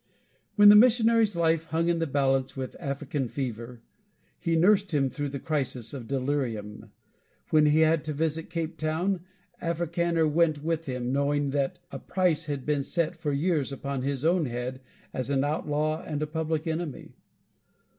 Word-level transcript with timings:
When 0.55 0.69
the 0.69 0.75
missionary's 0.75 1.35
life 1.35 1.65
hung 1.65 1.87
in 1.87 1.99
the 1.99 2.07
balance 2.07 2.57
with 2.57 2.75
African 2.79 3.27
fever, 3.27 3.83
he 4.39 4.55
nursed 4.55 4.95
him 4.95 5.11
through 5.11 5.29
the 5.29 5.39
crisis 5.39 5.93
of 5.93 6.07
delirium. 6.07 6.89
When 7.51 7.67
he 7.67 7.81
had 7.81 8.03
to 8.05 8.13
visit 8.13 8.49
Cape 8.49 8.79
Town, 8.79 9.23
Africaner 9.61 10.27
went 10.27 10.63
with 10.63 10.87
him, 10.87 11.13
knowing 11.13 11.51
that 11.51 11.77
a 11.91 11.99
price 11.99 12.45
had 12.45 12.65
been 12.65 12.81
set 12.81 13.15
for 13.15 13.31
years 13.31 13.71
upon 13.71 14.01
his 14.01 14.25
own 14.25 14.47
head 14.47 14.81
as 15.13 15.29
an 15.29 15.43
outlaw 15.43 16.01
and 16.01 16.23
a 16.23 16.25
public 16.25 16.65
enemy. 16.65 17.13